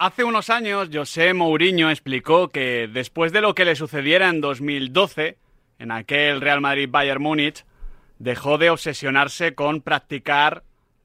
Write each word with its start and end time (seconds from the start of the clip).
Hace 0.00 0.22
unos 0.22 0.48
años, 0.48 0.90
José 0.92 1.34
Mourinho 1.34 1.90
explicó 1.90 2.50
que 2.50 2.86
después 2.86 3.32
de 3.32 3.40
lo 3.40 3.56
que 3.56 3.64
le 3.64 3.74
sucediera 3.74 4.28
en 4.28 4.40
2012, 4.40 5.38
en 5.80 5.90
aquel 5.90 6.40
Real 6.40 6.60
Madrid-Bayern 6.60 7.20
Múnich, 7.20 7.64
dejó 8.20 8.58
de 8.58 8.70
obsesionarse 8.70 9.56
con 9.56 9.80
practicar 9.80 10.62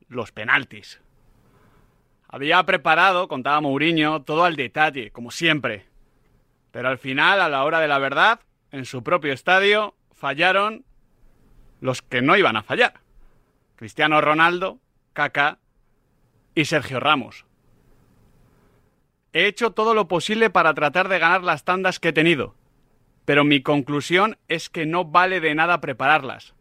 los 0.10 0.32
penaltis. 0.32 1.02
Había 2.28 2.62
preparado, 2.68 3.28
contaba 3.28 3.62
Mourinho, 3.62 4.21
todo 4.21 4.46
al 4.46 4.56
detalle, 4.56 5.10
como 5.10 5.32
siempre. 5.32 5.88
Pero 6.70 6.88
al 6.88 7.00
final, 7.00 7.41
a 7.41 7.50
la 7.50 7.64
hora 7.64 7.80
de 7.80 7.88
la 7.88 7.98
verdad, 7.98 8.41
en 8.71 8.86
su 8.86 9.02
propio 9.02 9.34
estadio, 9.34 9.96
fallaron 10.14 10.86
los 11.82 12.04
que 12.04 12.21
no 12.21 12.38
iban 12.38 12.57
a 12.57 12.62
fallar. 12.62 12.94
Cristiano 13.75 14.21
Ronaldo, 14.21 14.78
Kaká 15.14 15.57
y 16.54 16.66
Sergio 16.66 17.00
Ramos. 17.00 17.48
He 19.34 19.47
hecho 19.47 19.71
todo 19.71 19.95
lo 19.95 20.07
posible 20.07 20.51
para 20.51 20.75
tratar 20.75 21.10
de 21.10 21.18
ganar 21.18 21.43
las 21.43 21.64
tandas 21.64 22.00
que 22.00 22.10
he 22.10 22.14
tenido, 22.14 22.55
pero 23.25 23.43
mi 23.43 23.61
conclusión 23.61 24.37
es 24.47 24.69
que 24.69 24.86
no 24.86 25.05
vale 25.05 25.39
de 25.39 25.55
nada 25.55 25.82
prepararlas, 25.82 26.54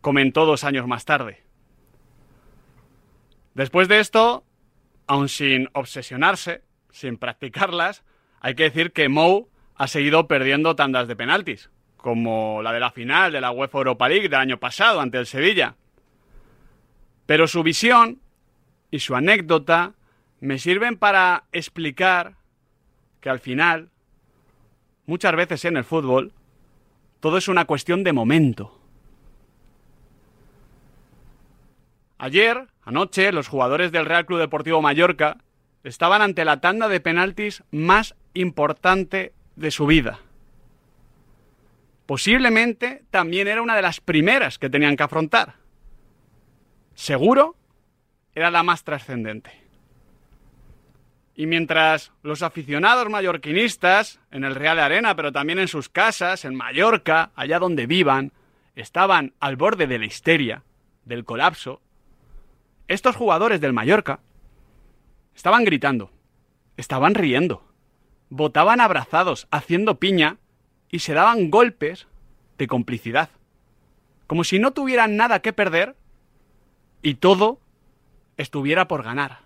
comentó 0.00 0.46
dos 0.46 0.62
años 0.62 0.86
más 0.86 1.04
tarde. 1.04 1.42
Después 3.54 3.88
de 3.88 3.98
esto, 3.98 4.44
aun 5.08 5.28
sin 5.28 5.68
obsesionarse, 5.72 6.62
sin 6.92 7.18
practicarlas, 7.18 8.04
hay 8.40 8.54
que 8.54 8.64
decir 8.64 8.92
que 8.92 9.08
Mou 9.08 9.48
ha 9.74 9.88
seguido 9.88 10.28
perdiendo 10.28 10.76
tandas 10.76 11.08
de 11.08 11.16
penaltis, 11.16 11.70
como 11.96 12.62
la 12.62 12.72
de 12.72 12.80
la 12.80 12.92
final 12.92 13.32
de 13.32 13.40
la 13.40 13.50
UEFA 13.50 13.78
Europa 13.78 14.08
League 14.08 14.28
del 14.28 14.38
año 14.38 14.60
pasado 14.60 15.00
ante 15.00 15.18
el 15.18 15.26
Sevilla. 15.26 15.74
Pero 17.26 17.48
su 17.48 17.62
visión 17.62 18.20
y 18.90 19.00
su 19.00 19.16
anécdota 19.16 19.94
me 20.44 20.58
sirven 20.58 20.98
para 20.98 21.44
explicar 21.52 22.36
que 23.22 23.30
al 23.30 23.38
final, 23.38 23.88
muchas 25.06 25.34
veces 25.34 25.64
en 25.64 25.78
el 25.78 25.84
fútbol, 25.84 26.34
todo 27.20 27.38
es 27.38 27.48
una 27.48 27.64
cuestión 27.64 28.04
de 28.04 28.12
momento. 28.12 28.78
Ayer, 32.18 32.68
anoche, 32.82 33.32
los 33.32 33.48
jugadores 33.48 33.90
del 33.90 34.04
Real 34.04 34.26
Club 34.26 34.38
Deportivo 34.38 34.82
Mallorca 34.82 35.38
estaban 35.82 36.20
ante 36.20 36.44
la 36.44 36.60
tanda 36.60 36.88
de 36.88 37.00
penaltis 37.00 37.62
más 37.70 38.14
importante 38.34 39.32
de 39.56 39.70
su 39.70 39.86
vida. 39.86 40.20
Posiblemente 42.04 43.02
también 43.10 43.48
era 43.48 43.62
una 43.62 43.76
de 43.76 43.82
las 43.82 44.00
primeras 44.02 44.58
que 44.58 44.68
tenían 44.68 44.96
que 44.96 45.04
afrontar. 45.04 45.54
Seguro 46.94 47.56
era 48.34 48.50
la 48.50 48.62
más 48.62 48.84
trascendente. 48.84 49.63
Y 51.36 51.46
mientras 51.46 52.12
los 52.22 52.42
aficionados 52.42 53.08
mallorquinistas, 53.10 54.20
en 54.30 54.44
el 54.44 54.54
Real 54.54 54.78
Arena, 54.78 55.16
pero 55.16 55.32
también 55.32 55.58
en 55.58 55.68
sus 55.68 55.88
casas, 55.88 56.44
en 56.44 56.54
Mallorca, 56.54 57.30
allá 57.34 57.58
donde 57.58 57.86
vivan, 57.86 58.32
estaban 58.76 59.34
al 59.40 59.56
borde 59.56 59.86
de 59.86 59.98
la 59.98 60.06
histeria, 60.06 60.62
del 61.04 61.24
colapso, 61.24 61.80
estos 62.88 63.16
jugadores 63.16 63.60
del 63.60 63.72
Mallorca 63.72 64.20
estaban 65.34 65.64
gritando, 65.64 66.10
estaban 66.76 67.14
riendo, 67.14 67.64
botaban 68.28 68.80
abrazados, 68.80 69.48
haciendo 69.50 69.98
piña 69.98 70.38
y 70.90 71.00
se 71.00 71.14
daban 71.14 71.50
golpes 71.50 72.06
de 72.58 72.66
complicidad, 72.66 73.30
como 74.26 74.44
si 74.44 74.58
no 74.58 74.72
tuvieran 74.72 75.16
nada 75.16 75.40
que 75.40 75.52
perder 75.52 75.96
y 77.02 77.14
todo 77.14 77.58
estuviera 78.36 78.88
por 78.88 79.02
ganar. 79.02 79.40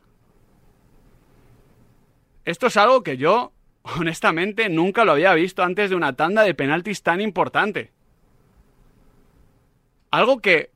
Esto 2.49 2.69
es 2.69 2.79
algo 2.79 3.03
que 3.03 3.19
yo, 3.19 3.53
honestamente, 3.99 4.71
nunca 4.71 5.05
lo 5.05 5.13
había 5.13 5.35
visto 5.35 5.63
antes 5.63 5.91
de 5.91 5.97
una 5.97 6.15
tanda 6.15 6.45
de 6.45 6.55
penaltis 6.55 7.03
tan 7.03 7.21
importante. 7.21 7.93
Algo 10.11 10.41
que, 10.41 10.71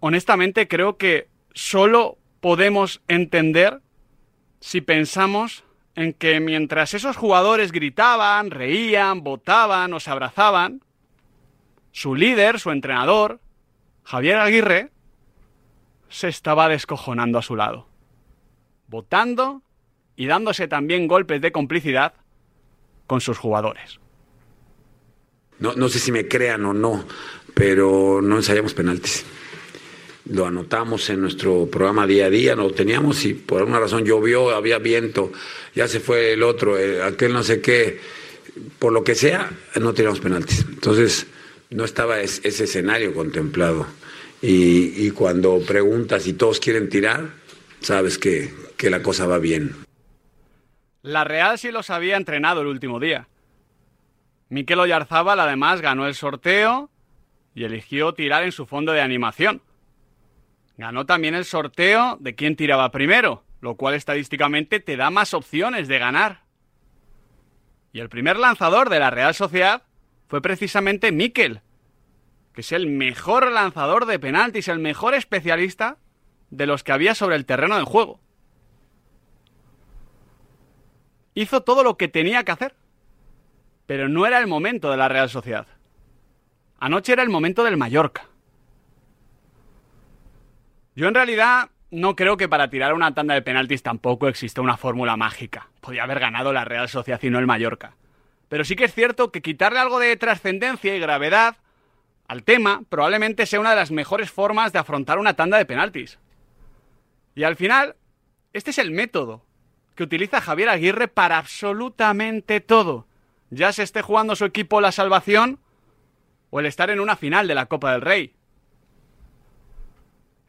honestamente, 0.00 0.66
creo 0.66 0.96
que 0.96 1.28
solo 1.52 2.16
podemos 2.40 3.02
entender 3.06 3.82
si 4.60 4.80
pensamos 4.80 5.64
en 5.94 6.14
que 6.14 6.40
mientras 6.40 6.94
esos 6.94 7.18
jugadores 7.18 7.70
gritaban, 7.70 8.50
reían, 8.50 9.22
votaban 9.22 9.92
o 9.92 10.00
se 10.00 10.10
abrazaban, 10.10 10.80
su 11.92 12.14
líder, 12.14 12.58
su 12.58 12.70
entrenador, 12.70 13.40
Javier 14.04 14.38
Aguirre, 14.38 14.90
se 16.08 16.28
estaba 16.28 16.70
descojonando 16.70 17.38
a 17.38 17.42
su 17.42 17.56
lado, 17.56 17.88
votando 18.88 19.63
y 20.16 20.26
dándose 20.26 20.68
también 20.68 21.08
golpes 21.08 21.40
de 21.40 21.52
complicidad 21.52 22.14
con 23.06 23.20
sus 23.20 23.38
jugadores. 23.38 23.98
No, 25.58 25.74
no 25.74 25.88
sé 25.88 25.98
si 25.98 26.12
me 26.12 26.28
crean 26.28 26.64
o 26.64 26.74
no, 26.74 27.04
pero 27.54 28.20
no 28.22 28.36
ensayamos 28.36 28.74
penaltis 28.74 29.24
lo 30.30 30.46
anotamos 30.46 31.10
en 31.10 31.20
nuestro 31.20 31.66
programa 31.66 32.06
día 32.06 32.26
a 32.26 32.30
día, 32.30 32.54
lo 32.54 32.70
teníamos 32.70 33.24
y 33.24 33.34
por 33.34 33.60
alguna 33.60 33.80
razón 33.80 34.04
llovió, 34.04 34.50
había 34.50 34.78
viento, 34.78 35.32
ya 35.74 35.86
se 35.86 36.00
fue 36.00 36.32
el 36.32 36.42
otro, 36.42 36.78
eh, 36.78 37.02
aquel 37.02 37.32
no 37.32 37.42
sé 37.42 37.60
qué, 37.60 37.98
por 38.78 38.92
lo 38.92 39.04
que 39.04 39.14
sea, 39.14 39.50
no 39.80 39.92
teníamos 39.92 40.20
penaltis. 40.20 40.64
Entonces, 40.68 41.26
no 41.70 41.84
estaba 41.84 42.20
ese 42.20 42.48
escenario 42.48 43.12
contemplado. 43.14 43.86
Y, 44.46 45.10
cuando 45.12 45.58
preguntas 45.60 46.26
y 46.26 46.34
todos 46.34 46.60
quieren 46.60 46.90
tirar, 46.90 47.30
sabes 47.80 48.18
que, 48.18 48.52
que 48.76 48.90
la 48.90 49.02
cosa 49.02 49.26
va 49.26 49.38
bien. 49.38 49.74
La 51.04 51.22
Real 51.22 51.58
sí 51.58 51.70
los 51.70 51.90
había 51.90 52.16
entrenado 52.16 52.62
el 52.62 52.66
último 52.66 52.98
día. 52.98 53.28
Miquel 54.48 54.80
Oyarzábal 54.80 55.38
además 55.38 55.82
ganó 55.82 56.06
el 56.06 56.14
sorteo 56.14 56.88
y 57.54 57.64
eligió 57.64 58.14
tirar 58.14 58.42
en 58.42 58.52
su 58.52 58.64
fondo 58.64 58.92
de 58.92 59.02
animación. 59.02 59.60
Ganó 60.78 61.04
también 61.04 61.34
el 61.34 61.44
sorteo 61.44 62.16
de 62.20 62.34
quién 62.34 62.56
tiraba 62.56 62.90
primero, 62.90 63.44
lo 63.60 63.74
cual 63.74 63.92
estadísticamente 63.92 64.80
te 64.80 64.96
da 64.96 65.10
más 65.10 65.34
opciones 65.34 65.88
de 65.88 65.98
ganar. 65.98 66.44
Y 67.92 68.00
el 68.00 68.08
primer 68.08 68.38
lanzador 68.38 68.88
de 68.88 68.98
la 68.98 69.10
Real 69.10 69.34
Sociedad 69.34 69.82
fue 70.26 70.40
precisamente 70.40 71.12
Miquel, 71.12 71.60
que 72.54 72.62
es 72.62 72.72
el 72.72 72.86
mejor 72.86 73.52
lanzador 73.52 74.06
de 74.06 74.18
penaltis, 74.18 74.68
el 74.68 74.78
mejor 74.78 75.12
especialista 75.12 75.98
de 76.48 76.66
los 76.66 76.82
que 76.82 76.92
había 76.92 77.14
sobre 77.14 77.36
el 77.36 77.44
terreno 77.44 77.76
de 77.76 77.84
juego. 77.84 78.23
Hizo 81.34 81.62
todo 81.62 81.82
lo 81.82 81.96
que 81.96 82.08
tenía 82.08 82.44
que 82.44 82.52
hacer, 82.52 82.74
pero 83.86 84.08
no 84.08 84.26
era 84.26 84.38
el 84.38 84.46
momento 84.46 84.90
de 84.90 84.96
la 84.96 85.08
Real 85.08 85.28
Sociedad. 85.28 85.66
Anoche 86.78 87.12
era 87.12 87.22
el 87.22 87.28
momento 87.28 87.64
del 87.64 87.76
Mallorca. 87.76 88.26
Yo 90.94 91.08
en 91.08 91.14
realidad 91.14 91.70
no 91.90 92.14
creo 92.16 92.36
que 92.36 92.48
para 92.48 92.70
tirar 92.70 92.94
una 92.94 93.14
tanda 93.14 93.34
de 93.34 93.42
penaltis 93.42 93.82
tampoco 93.82 94.28
exista 94.28 94.60
una 94.60 94.76
fórmula 94.76 95.16
mágica. 95.16 95.68
Podía 95.80 96.04
haber 96.04 96.20
ganado 96.20 96.52
la 96.52 96.64
Real 96.64 96.88
Sociedad 96.88 97.20
y 97.22 97.30
no 97.30 97.38
el 97.38 97.46
Mallorca. 97.46 97.96
Pero 98.48 98.64
sí 98.64 98.76
que 98.76 98.84
es 98.84 98.94
cierto 98.94 99.32
que 99.32 99.42
quitarle 99.42 99.80
algo 99.80 99.98
de 99.98 100.16
trascendencia 100.16 100.94
y 100.94 101.00
gravedad 101.00 101.56
al 102.28 102.42
tema 102.42 102.82
probablemente 102.88 103.46
sea 103.46 103.60
una 103.60 103.70
de 103.70 103.76
las 103.76 103.90
mejores 103.90 104.30
formas 104.30 104.72
de 104.72 104.78
afrontar 104.78 105.18
una 105.18 105.34
tanda 105.34 105.58
de 105.58 105.66
penaltis. 105.66 106.18
Y 107.34 107.42
al 107.44 107.56
final, 107.56 107.96
este 108.52 108.70
es 108.70 108.78
el 108.78 108.92
método 108.92 109.44
que 109.94 110.02
utiliza 110.02 110.40
Javier 110.40 110.68
Aguirre 110.68 111.08
para 111.08 111.38
absolutamente 111.38 112.60
todo. 112.60 113.06
Ya 113.50 113.72
se 113.72 113.82
esté 113.82 114.02
jugando 114.02 114.36
su 114.36 114.44
equipo 114.44 114.80
la 114.80 114.92
salvación 114.92 115.60
o 116.50 116.60
el 116.60 116.66
estar 116.66 116.90
en 116.90 117.00
una 117.00 117.16
final 117.16 117.46
de 117.46 117.54
la 117.54 117.66
Copa 117.66 117.92
del 117.92 118.00
Rey. 118.00 118.34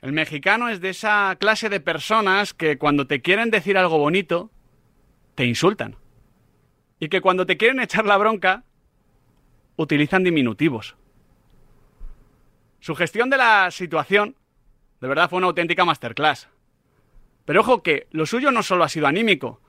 El 0.01 0.11
mexicano 0.11 0.69
es 0.69 0.81
de 0.81 0.89
esa 0.89 1.35
clase 1.39 1.69
de 1.69 1.79
personas 1.79 2.53
que 2.53 2.77
cuando 2.77 3.07
te 3.07 3.21
quieren 3.21 3.49
decir 3.49 3.77
algo 3.77 3.97
bonito, 3.97 4.51
te 5.33 5.45
insultan. 5.45 5.95
Y 6.99 7.09
que 7.09 7.21
cuando 7.21 7.45
te 7.45 7.57
quieren 7.57 7.79
echar 7.79 8.05
la 8.05 8.17
bronca, 8.17 8.63
utilizan 9.75 10.23
diminutivos. 10.23 10.95
Su 12.79 12.95
gestión 12.95 13.29
de 13.29 13.37
la 13.37 13.71
situación, 13.71 14.35
de 15.01 15.07
verdad, 15.07 15.29
fue 15.29 15.37
una 15.37 15.47
auténtica 15.47 15.85
masterclass. 15.85 16.49
Pero 17.45 17.61
ojo 17.61 17.83
que 17.83 18.07
lo 18.11 18.25
suyo 18.25 18.51
no 18.51 18.63
solo 18.63 18.83
ha 18.83 18.89
sido 18.89 19.07
anímico. 19.07 19.61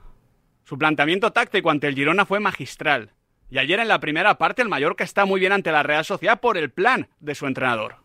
Su 0.63 0.77
planteamiento 0.77 1.31
táctico 1.31 1.69
ante 1.69 1.87
el 1.87 1.95
Girona 1.95 2.25
fue 2.25 2.39
magistral. 2.39 3.13
Y 3.49 3.59
ayer 3.59 3.79
en 3.79 3.87
la 3.87 3.99
primera 3.99 4.37
parte 4.37 4.61
el 4.61 4.67
Mallorca 4.67 5.03
está 5.03 5.25
muy 5.25 5.39
bien 5.39 5.53
ante 5.53 5.71
la 5.71 5.83
Real 5.83 6.03
Sociedad 6.03 6.41
por 6.41 6.57
el 6.57 6.69
plan 6.71 7.07
de 7.19 7.35
su 7.35 7.45
entrenador. 7.47 7.97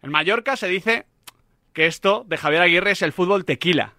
En 0.00 0.10
Mallorca 0.10 0.56
se 0.56 0.68
dice 0.68 1.06
que 1.74 1.86
esto 1.86 2.24
de 2.26 2.36
Javier 2.38 2.62
Aguirre 2.62 2.92
es 2.92 3.02
el 3.02 3.12
fútbol 3.12 3.44
tequila. 3.44 3.94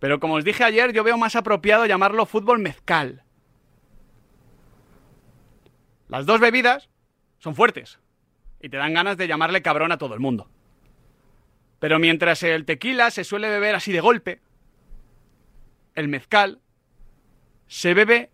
Pero 0.00 0.20
como 0.20 0.34
os 0.34 0.44
dije 0.44 0.64
ayer, 0.64 0.92
yo 0.92 1.04
veo 1.04 1.16
más 1.16 1.36
apropiado 1.36 1.86
llamarlo 1.86 2.26
fútbol 2.26 2.58
mezcal. 2.58 3.22
Las 6.08 6.26
dos 6.26 6.40
bebidas 6.40 6.88
son 7.38 7.54
fuertes 7.54 7.98
y 8.60 8.68
te 8.68 8.76
dan 8.76 8.94
ganas 8.94 9.16
de 9.16 9.28
llamarle 9.28 9.62
cabrón 9.62 9.92
a 9.92 9.98
todo 9.98 10.14
el 10.14 10.20
mundo. 10.20 10.50
Pero 11.80 11.98
mientras 11.98 12.42
el 12.42 12.66
tequila 12.66 13.10
se 13.10 13.24
suele 13.24 13.48
beber 13.48 13.74
así 13.74 13.90
de 13.90 14.00
golpe, 14.00 14.40
el 15.94 16.08
mezcal 16.08 16.60
se 17.66 17.94
bebe 17.94 18.30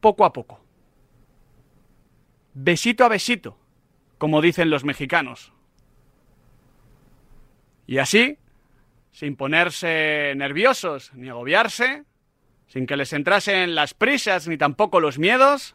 poco 0.00 0.24
a 0.24 0.32
poco. 0.32 0.64
Besito 2.54 3.04
a 3.04 3.08
besito, 3.08 3.58
como 4.18 4.40
dicen 4.40 4.70
los 4.70 4.84
mexicanos. 4.84 5.52
Y 7.86 7.98
así, 7.98 8.38
sin 9.10 9.36
ponerse 9.36 10.32
nerviosos 10.36 11.12
ni 11.14 11.28
agobiarse, 11.28 12.04
sin 12.68 12.86
que 12.86 12.96
les 12.96 13.12
entrasen 13.12 13.74
las 13.74 13.94
prisas 13.94 14.46
ni 14.46 14.56
tampoco 14.56 15.00
los 15.00 15.18
miedos, 15.18 15.74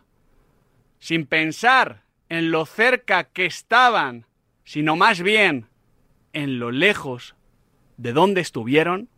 sin 1.00 1.26
pensar 1.26 2.04
en 2.30 2.52
lo 2.52 2.66
cerca 2.66 3.26
que 3.26 3.46
estaban, 3.46 4.26
sino 4.64 4.96
más 4.96 5.22
bien 5.22 5.71
en 6.34 6.60
lo 6.60 6.72
lejos 6.72 7.36
de 7.98 8.14
donde 8.14 8.42
estuvieron, 8.42 9.10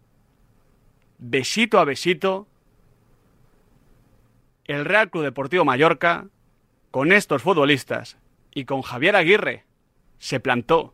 besito 1.17 1.79
a 1.79 1.85
besito, 1.85 2.47
el 4.65 4.85
Real 4.85 5.09
Club 5.09 5.23
Deportivo 5.23 5.65
Mallorca, 5.65 6.27
con 6.91 7.11
estos 7.11 7.41
futbolistas 7.41 8.17
y 8.53 8.65
con 8.65 8.81
Javier 8.81 9.15
Aguirre, 9.15 9.65
se 10.19 10.39
plantó 10.39 10.93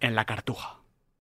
en 0.00 0.14
la 0.14 0.24
cartuja. 0.24 0.79